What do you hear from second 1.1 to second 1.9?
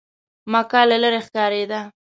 ښکارېده.